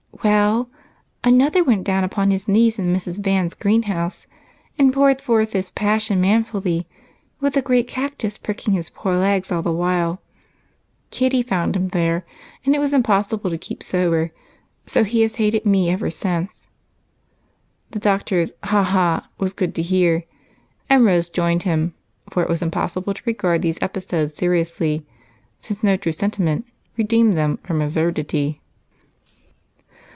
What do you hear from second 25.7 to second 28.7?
no true sentiment redeemed them from absurdity.